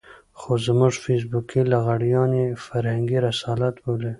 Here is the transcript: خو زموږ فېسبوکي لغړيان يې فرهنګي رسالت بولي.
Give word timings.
خو 0.39 0.51
زموږ 0.65 0.93
فېسبوکي 1.03 1.61
لغړيان 1.71 2.31
يې 2.41 2.47
فرهنګي 2.65 3.17
رسالت 3.27 3.75
بولي. 3.83 4.09